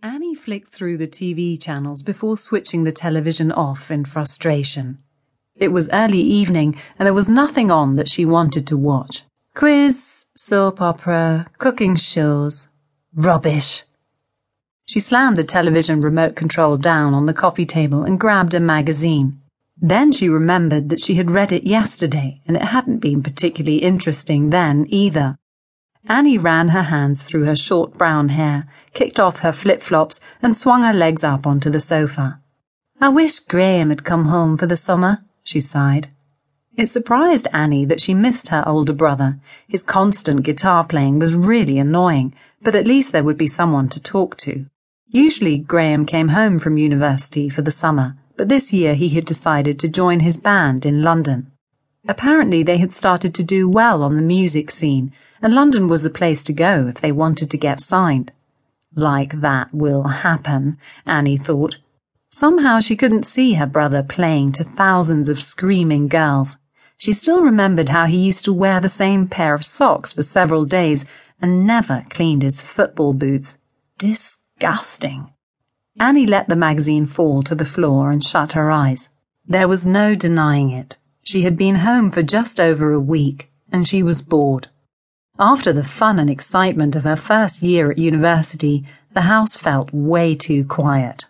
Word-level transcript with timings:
Annie 0.00 0.36
flicked 0.36 0.68
through 0.68 0.96
the 0.96 1.08
TV 1.08 1.60
channels 1.60 2.04
before 2.04 2.36
switching 2.36 2.84
the 2.84 2.92
television 2.92 3.50
off 3.50 3.90
in 3.90 4.04
frustration. 4.04 4.98
It 5.56 5.72
was 5.72 5.88
early 5.92 6.20
evening, 6.20 6.76
and 6.96 7.06
there 7.06 7.14
was 7.14 7.28
nothing 7.28 7.68
on 7.72 7.96
that 7.96 8.08
she 8.08 8.24
wanted 8.24 8.64
to 8.68 8.76
watch. 8.76 9.24
Quiz, 9.56 10.26
soap 10.36 10.80
opera, 10.80 11.48
cooking 11.58 11.96
shows. 11.96 12.68
Rubbish. 13.12 13.82
She 14.86 15.00
slammed 15.00 15.36
the 15.36 15.42
television 15.42 16.00
remote 16.00 16.36
control 16.36 16.76
down 16.76 17.12
on 17.12 17.26
the 17.26 17.34
coffee 17.34 17.66
table 17.66 18.04
and 18.04 18.20
grabbed 18.20 18.54
a 18.54 18.60
magazine. 18.60 19.40
Then 19.76 20.12
she 20.12 20.28
remembered 20.28 20.90
that 20.90 21.00
she 21.00 21.16
had 21.16 21.32
read 21.32 21.50
it 21.50 21.64
yesterday, 21.64 22.40
and 22.46 22.56
it 22.56 22.62
hadn't 22.62 22.98
been 22.98 23.20
particularly 23.20 23.78
interesting 23.78 24.50
then 24.50 24.86
either. 24.88 25.38
Annie 26.06 26.38
ran 26.38 26.68
her 26.68 26.84
hands 26.84 27.22
through 27.22 27.44
her 27.44 27.56
short 27.56 27.98
brown 27.98 28.30
hair, 28.30 28.66
kicked 28.92 29.18
off 29.18 29.40
her 29.40 29.52
flip 29.52 29.82
flops, 29.82 30.20
and 30.42 30.56
swung 30.56 30.82
her 30.82 30.92
legs 30.92 31.24
up 31.24 31.46
onto 31.46 31.70
the 31.70 31.80
sofa. 31.80 32.40
I 33.00 33.08
wish 33.08 33.40
Graham 33.40 33.90
had 33.90 34.04
come 34.04 34.26
home 34.26 34.56
for 34.56 34.66
the 34.66 34.76
summer, 34.76 35.24
she 35.42 35.60
sighed. 35.60 36.08
It 36.76 36.90
surprised 36.90 37.48
Annie 37.52 37.84
that 37.86 38.00
she 38.00 38.14
missed 38.14 38.48
her 38.48 38.62
older 38.66 38.92
brother. 38.92 39.40
His 39.66 39.82
constant 39.82 40.44
guitar 40.44 40.84
playing 40.86 41.18
was 41.18 41.34
really 41.34 41.78
annoying, 41.78 42.34
but 42.62 42.76
at 42.76 42.86
least 42.86 43.10
there 43.10 43.24
would 43.24 43.36
be 43.36 43.48
someone 43.48 43.88
to 43.88 44.00
talk 44.00 44.36
to. 44.38 44.66
Usually, 45.08 45.58
Graham 45.58 46.06
came 46.06 46.28
home 46.28 46.58
from 46.58 46.78
university 46.78 47.48
for 47.48 47.62
the 47.62 47.72
summer, 47.72 48.16
but 48.36 48.48
this 48.48 48.72
year 48.72 48.94
he 48.94 49.08
had 49.08 49.24
decided 49.24 49.78
to 49.80 49.88
join 49.88 50.20
his 50.20 50.36
band 50.36 50.86
in 50.86 51.02
London. 51.02 51.50
Apparently, 52.08 52.62
they 52.62 52.78
had 52.78 52.90
started 52.90 53.34
to 53.34 53.44
do 53.44 53.68
well 53.68 54.02
on 54.02 54.16
the 54.16 54.22
music 54.22 54.70
scene, 54.70 55.12
and 55.42 55.54
London 55.54 55.86
was 55.86 56.02
the 56.02 56.10
place 56.10 56.42
to 56.44 56.54
go 56.54 56.88
if 56.88 57.02
they 57.02 57.12
wanted 57.12 57.50
to 57.50 57.58
get 57.58 57.80
signed. 57.80 58.32
Like 58.94 59.42
that 59.42 59.74
will 59.74 60.04
happen, 60.04 60.78
Annie 61.04 61.36
thought. 61.36 61.76
Somehow 62.30 62.80
she 62.80 62.96
couldn't 62.96 63.26
see 63.26 63.54
her 63.54 63.66
brother 63.66 64.02
playing 64.02 64.52
to 64.52 64.64
thousands 64.64 65.28
of 65.28 65.42
screaming 65.42 66.08
girls. 66.08 66.56
She 66.96 67.12
still 67.12 67.42
remembered 67.42 67.90
how 67.90 68.06
he 68.06 68.16
used 68.16 68.44
to 68.46 68.54
wear 68.54 68.80
the 68.80 68.88
same 68.88 69.28
pair 69.28 69.52
of 69.52 69.64
socks 69.64 70.14
for 70.14 70.22
several 70.22 70.64
days 70.64 71.04
and 71.42 71.66
never 71.66 72.04
cleaned 72.08 72.42
his 72.42 72.60
football 72.60 73.12
boots. 73.12 73.58
Disgusting. 73.98 75.30
Annie 76.00 76.26
let 76.26 76.48
the 76.48 76.56
magazine 76.56 77.04
fall 77.04 77.42
to 77.42 77.54
the 77.54 77.66
floor 77.66 78.10
and 78.10 78.24
shut 78.24 78.52
her 78.52 78.70
eyes. 78.70 79.10
There 79.46 79.68
was 79.68 79.84
no 79.84 80.14
denying 80.14 80.70
it. 80.70 80.96
She 81.30 81.42
had 81.42 81.58
been 81.58 81.74
home 81.74 82.10
for 82.10 82.22
just 82.22 82.58
over 82.58 82.90
a 82.90 82.98
week, 82.98 83.50
and 83.70 83.86
she 83.86 84.02
was 84.02 84.22
bored. 84.22 84.68
After 85.38 85.74
the 85.74 85.84
fun 85.84 86.18
and 86.18 86.30
excitement 86.30 86.96
of 86.96 87.04
her 87.04 87.16
first 87.16 87.62
year 87.62 87.90
at 87.90 87.98
university, 87.98 88.86
the 89.12 89.28
house 89.32 89.54
felt 89.54 89.92
way 89.92 90.34
too 90.34 90.64
quiet. 90.64 91.26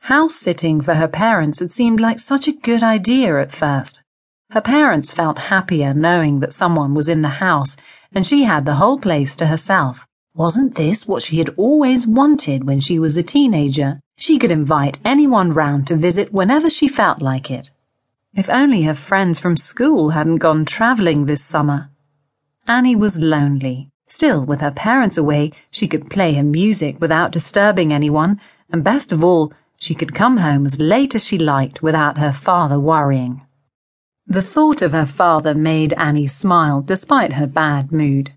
House 0.00 0.34
sitting 0.34 0.82
for 0.82 0.92
her 0.96 1.08
parents 1.08 1.60
had 1.60 1.72
seemed 1.72 1.98
like 1.98 2.18
such 2.18 2.46
a 2.46 2.52
good 2.52 2.82
idea 2.82 3.40
at 3.40 3.50
first. 3.50 4.02
Her 4.50 4.60
parents 4.60 5.12
felt 5.12 5.38
happier 5.38 5.94
knowing 5.94 6.40
that 6.40 6.52
someone 6.52 6.92
was 6.92 7.08
in 7.08 7.22
the 7.22 7.40
house, 7.40 7.78
and 8.12 8.26
she 8.26 8.42
had 8.44 8.66
the 8.66 8.74
whole 8.74 8.98
place 8.98 9.34
to 9.36 9.46
herself. 9.46 10.06
Wasn't 10.34 10.74
this 10.74 11.08
what 11.08 11.22
she 11.22 11.38
had 11.38 11.54
always 11.56 12.06
wanted 12.06 12.64
when 12.64 12.80
she 12.80 12.98
was 12.98 13.16
a 13.16 13.22
teenager? 13.22 13.98
She 14.18 14.38
could 14.38 14.50
invite 14.50 14.98
anyone 15.06 15.52
round 15.52 15.86
to 15.86 15.96
visit 15.96 16.34
whenever 16.34 16.68
she 16.68 16.86
felt 16.86 17.22
like 17.22 17.50
it. 17.50 17.70
If 18.34 18.48
only 18.50 18.82
her 18.82 18.94
friends 18.94 19.38
from 19.38 19.56
school 19.56 20.10
hadn't 20.10 20.36
gone 20.36 20.64
travelling 20.64 21.26
this 21.26 21.42
summer. 21.42 21.90
Annie 22.66 22.96
was 22.96 23.18
lonely. 23.18 23.90
Still, 24.06 24.44
with 24.44 24.60
her 24.60 24.70
parents 24.70 25.16
away, 25.16 25.52
she 25.70 25.88
could 25.88 26.10
play 26.10 26.34
her 26.34 26.42
music 26.42 27.00
without 27.00 27.32
disturbing 27.32 27.92
anyone, 27.92 28.40
and 28.70 28.84
best 28.84 29.12
of 29.12 29.24
all, 29.24 29.52
she 29.76 29.94
could 29.94 30.14
come 30.14 30.38
home 30.38 30.66
as 30.66 30.78
late 30.78 31.14
as 31.14 31.24
she 31.24 31.38
liked 31.38 31.82
without 31.82 32.18
her 32.18 32.32
father 32.32 32.78
worrying. 32.78 33.42
The 34.26 34.42
thought 34.42 34.82
of 34.82 34.92
her 34.92 35.06
father 35.06 35.54
made 35.54 35.92
Annie 35.94 36.26
smile 36.26 36.82
despite 36.82 37.34
her 37.34 37.46
bad 37.46 37.92
mood. 37.92 38.32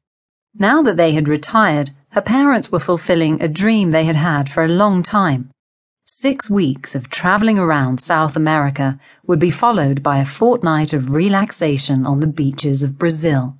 Now 0.57 0.81
that 0.81 0.97
they 0.97 1.13
had 1.13 1.27
retired, 1.27 1.91
her 2.09 2.21
parents 2.21 2.71
were 2.71 2.79
fulfilling 2.79 3.41
a 3.41 3.47
dream 3.47 3.89
they 3.89 4.05
had 4.05 4.15
had 4.15 4.49
for 4.49 4.63
a 4.63 4.69
long 4.69 5.03
time. 5.03 5.51
Six 6.21 6.51
weeks 6.51 6.93
of 6.93 7.09
travelling 7.09 7.57
around 7.57 7.99
South 7.99 8.35
America 8.35 8.99
would 9.25 9.39
be 9.39 9.49
followed 9.49 10.03
by 10.03 10.19
a 10.19 10.23
fortnight 10.39 10.93
of 10.93 11.09
relaxation 11.09 12.05
on 12.05 12.19
the 12.19 12.27
beaches 12.27 12.83
of 12.83 12.99
Brazil. 12.99 13.57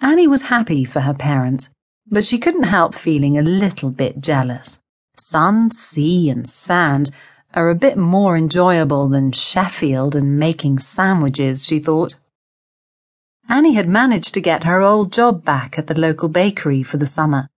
Annie 0.00 0.26
was 0.26 0.50
happy 0.50 0.84
for 0.84 1.02
her 1.02 1.14
parents, 1.14 1.68
but 2.10 2.24
she 2.24 2.36
couldn't 2.36 2.64
help 2.64 2.96
feeling 2.96 3.38
a 3.38 3.42
little 3.42 3.90
bit 3.90 4.20
jealous. 4.20 4.80
Sun, 5.16 5.70
sea, 5.70 6.28
and 6.30 6.48
sand 6.48 7.12
are 7.54 7.70
a 7.70 7.76
bit 7.76 7.96
more 7.96 8.36
enjoyable 8.36 9.06
than 9.08 9.30
Sheffield 9.30 10.16
and 10.16 10.36
making 10.36 10.80
sandwiches, 10.80 11.64
she 11.64 11.78
thought. 11.78 12.16
Annie 13.48 13.74
had 13.74 13.88
managed 13.88 14.34
to 14.34 14.40
get 14.40 14.64
her 14.64 14.82
old 14.82 15.12
job 15.12 15.44
back 15.44 15.78
at 15.78 15.86
the 15.86 16.00
local 16.00 16.28
bakery 16.28 16.82
for 16.82 16.96
the 16.96 17.06
summer. 17.06 17.48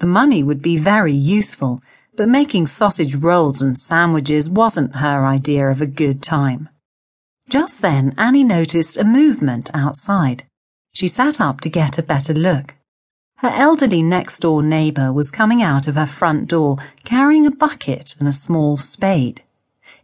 The 0.00 0.06
money 0.06 0.42
would 0.42 0.62
be 0.62 0.78
very 0.78 1.14
useful 1.14 1.80
but 2.16 2.28
making 2.28 2.66
sausage 2.66 3.14
rolls 3.14 3.60
and 3.60 3.76
sandwiches 3.76 4.48
wasn't 4.48 4.96
her 4.96 5.26
idea 5.26 5.68
of 5.68 5.80
a 5.80 5.86
good 5.86 6.22
time. 6.22 6.68
Just 7.48 7.80
then, 7.80 8.14
Annie 8.16 8.44
noticed 8.44 8.96
a 8.96 9.04
movement 9.04 9.70
outside. 9.74 10.44
She 10.94 11.08
sat 11.08 11.40
up 11.40 11.60
to 11.60 11.68
get 11.68 11.98
a 11.98 12.02
better 12.02 12.32
look. 12.32 12.74
Her 13.38 13.50
elderly 13.50 14.02
next 14.02 14.38
door 14.40 14.62
neighbour 14.62 15.12
was 15.12 15.30
coming 15.30 15.62
out 15.62 15.86
of 15.86 15.96
her 15.96 16.06
front 16.06 16.48
door 16.48 16.78
carrying 17.04 17.46
a 17.46 17.50
bucket 17.50 18.14
and 18.18 18.28
a 18.28 18.32
small 18.32 18.76
spade. 18.76 19.42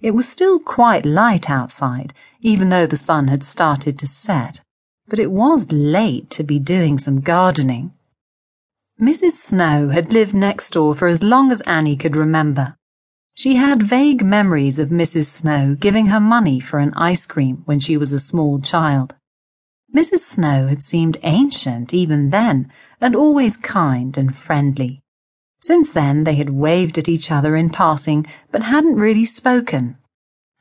It 0.02 0.10
was 0.10 0.28
still 0.28 0.58
quite 0.58 1.06
light 1.06 1.48
outside, 1.48 2.12
even 2.40 2.68
though 2.68 2.86
the 2.86 2.96
sun 2.96 3.28
had 3.28 3.44
started 3.44 3.98
to 3.98 4.06
set, 4.06 4.60
but 5.08 5.18
it 5.18 5.30
was 5.30 5.70
late 5.70 6.28
to 6.30 6.42
be 6.42 6.58
doing 6.58 6.98
some 6.98 7.20
gardening. 7.20 7.92
Mrs. 9.00 9.32
Snow 9.32 9.88
had 9.88 10.12
lived 10.12 10.34
next 10.34 10.74
door 10.74 10.94
for 10.94 11.08
as 11.08 11.22
long 11.22 11.50
as 11.50 11.62
Annie 11.62 11.96
could 11.96 12.16
remember. 12.16 12.76
She 13.34 13.56
had 13.56 13.82
vague 13.82 14.22
memories 14.22 14.78
of 14.78 14.90
Mrs. 14.90 15.24
Snow 15.24 15.74
giving 15.74 16.08
her 16.08 16.20
money 16.20 16.60
for 16.60 16.78
an 16.78 16.92
ice 16.94 17.24
cream 17.24 17.62
when 17.64 17.80
she 17.80 17.96
was 17.96 18.12
a 18.12 18.18
small 18.18 18.60
child. 18.60 19.14
Mrs. 19.96 20.18
Snow 20.18 20.66
had 20.66 20.82
seemed 20.82 21.16
ancient 21.22 21.94
even 21.94 22.28
then, 22.28 22.70
and 23.00 23.16
always 23.16 23.56
kind 23.56 24.18
and 24.18 24.36
friendly. 24.36 25.00
Since 25.62 25.92
then, 25.92 26.24
they 26.24 26.34
had 26.34 26.50
waved 26.50 26.98
at 26.98 27.08
each 27.08 27.30
other 27.30 27.56
in 27.56 27.70
passing, 27.70 28.26
but 28.52 28.64
hadn't 28.64 28.96
really 28.96 29.24
spoken. 29.24 29.96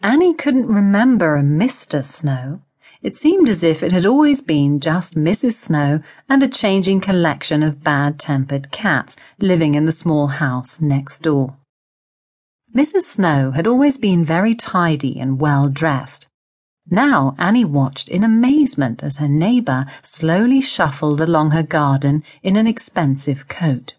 Annie 0.02 0.34
couldn't 0.34 0.68
remember 0.68 1.36
a 1.36 1.44
Mr. 1.44 2.02
Snow. 2.02 2.62
It 3.02 3.16
seemed 3.16 3.48
as 3.48 3.64
if 3.64 3.82
it 3.82 3.94
had 3.94 4.06
always 4.06 4.42
been 4.42 4.82
just 4.82 5.16
Mrs. 5.16 5.54
Snow 5.54 6.02
and 6.28 6.44
a 6.44 6.50
changing 6.50 7.00
collection 7.00 7.64
of 7.64 7.82
bad 7.82 8.20
tempered 8.20 8.72
cats 8.72 9.16
living 9.40 9.76
in 9.76 9.86
the 9.86 9.94
small 9.94 10.28
house 10.28 10.82
next 10.82 11.22
door. 11.22 11.56
Mrs. 12.76 13.04
Snow 13.04 13.52
had 13.52 13.66
always 13.66 13.96
been 13.96 14.26
very 14.26 14.54
tidy 14.54 15.18
and 15.18 15.40
well 15.40 15.70
dressed. 15.70 16.28
Now 16.92 17.36
Annie 17.38 17.64
watched 17.64 18.10
in 18.10 18.24
amazement 18.24 19.02
as 19.02 19.18
her 19.18 19.30
neighbour 19.30 19.86
slowly 20.02 20.60
shuffled 20.60 21.22
along 21.22 21.52
her 21.52 21.64
garden 21.64 22.24
in 22.44 22.58
an 22.58 22.68
expensive 22.68 23.48
coat. 23.48 23.96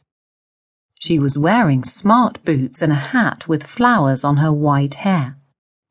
She 0.98 1.18
was 1.18 1.38
wearing 1.38 1.84
smart 1.84 2.44
boots 2.44 2.82
and 2.82 2.92
a 2.92 2.96
hat 2.96 3.48
with 3.48 3.62
flowers 3.62 4.24
on 4.24 4.36
her 4.36 4.52
white 4.52 4.94
hair. 4.94 5.38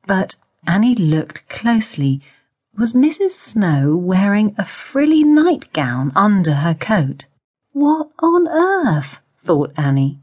But 0.06 0.36
Annie 0.64 0.94
looked 0.94 1.48
closely 1.48 2.22
was 2.76 2.92
Mrs. 2.92 3.30
Snow 3.30 3.96
wearing 3.96 4.54
a 4.56 4.64
frilly 4.64 5.24
nightgown 5.24 6.12
under 6.14 6.54
her 6.54 6.74
coat? 6.74 7.26
What 7.72 8.10
on 8.20 8.48
earth? 8.48 9.20
thought 9.42 9.72
Annie. 9.76 10.18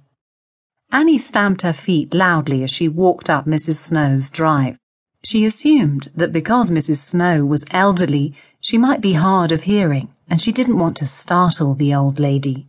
Annie 0.92 1.18
stamped 1.18 1.62
her 1.64 1.74
feet 1.74 2.14
loudly 2.14 2.64
as 2.64 2.72
she 2.72 2.88
walked 2.88 3.30
up 3.30 3.46
Mrs. 3.46 3.76
Snow's 3.76 4.30
drive. 4.30 4.78
She 5.24 5.46
assumed 5.46 6.10
that 6.16 6.32
because 6.32 6.70
Mrs. 6.70 6.98
Snow 6.98 7.46
was 7.46 7.66
elderly, 7.72 8.34
she 8.62 8.78
might 8.78 9.02
be 9.02 9.14
hard 9.14 9.52
of 9.52 9.64
hearing, 9.64 10.14
and 10.30 10.40
she 10.40 10.52
didn't 10.52 10.80
want 10.80 10.96
to 10.98 11.06
startle 11.06 11.74
the 11.74 11.94
old 11.94 12.20
lady. 12.20 12.68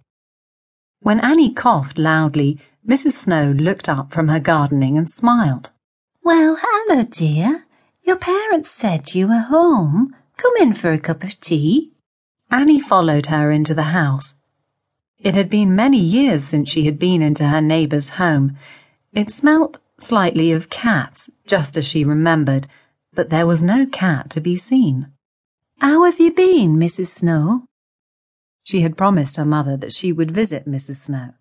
When 1.00 1.20
Annie 1.20 1.52
coughed 1.52 1.98
loudly, 1.98 2.58
Mrs. 2.86 3.12
Snow 3.12 3.52
looked 3.52 3.88
up 3.88 4.12
from 4.12 4.28
her 4.28 4.40
gardening 4.40 4.98
and 4.98 5.08
smiled. 5.08 5.70
Well, 6.24 6.58
hello, 6.60 7.04
dear. 7.04 7.64
Your 8.08 8.16
parents 8.16 8.70
said 8.70 9.14
you 9.14 9.28
were 9.28 9.50
home. 9.50 10.16
Come 10.38 10.54
in 10.60 10.72
for 10.72 10.90
a 10.90 10.98
cup 10.98 11.22
of 11.22 11.38
tea. 11.40 11.92
Annie 12.50 12.80
followed 12.80 13.26
her 13.26 13.50
into 13.50 13.74
the 13.74 13.92
house. 13.92 14.34
It 15.18 15.34
had 15.34 15.50
been 15.50 15.76
many 15.76 15.98
years 15.98 16.42
since 16.42 16.70
she 16.70 16.86
had 16.86 16.98
been 16.98 17.20
into 17.20 17.48
her 17.48 17.60
neighbour's 17.60 18.16
home. 18.16 18.56
It 19.12 19.30
smelt 19.30 19.78
slightly 19.98 20.52
of 20.52 20.70
cats, 20.70 21.28
just 21.46 21.76
as 21.76 21.86
she 21.86 22.02
remembered, 22.02 22.66
but 23.12 23.28
there 23.28 23.46
was 23.46 23.62
no 23.62 23.84
cat 23.84 24.30
to 24.30 24.40
be 24.40 24.56
seen. 24.56 25.12
How 25.78 26.04
have 26.04 26.18
you 26.18 26.32
been, 26.32 26.76
Mrs. 26.76 27.08
Snow? 27.08 27.66
She 28.64 28.80
had 28.80 28.96
promised 28.96 29.36
her 29.36 29.44
mother 29.44 29.76
that 29.76 29.92
she 29.92 30.12
would 30.12 30.30
visit 30.30 30.64
Mrs. 30.66 30.96
Snow. 30.96 31.34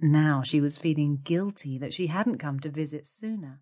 Now 0.00 0.42
she 0.42 0.62
was 0.62 0.78
feeling 0.78 1.20
guilty 1.24 1.76
that 1.76 1.92
she 1.92 2.06
hadn't 2.06 2.38
come 2.38 2.58
to 2.60 2.70
visit 2.70 3.06
sooner. 3.06 3.60